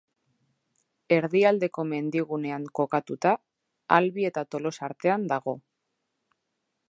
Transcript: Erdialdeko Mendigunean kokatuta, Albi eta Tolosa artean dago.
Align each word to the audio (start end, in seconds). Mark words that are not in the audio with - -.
Erdialdeko 1.17 1.85
Mendigunean 1.89 2.65
kokatuta, 2.79 3.35
Albi 3.99 4.27
eta 4.31 4.45
Tolosa 4.55 4.85
artean 4.89 5.29
dago. 5.35 5.55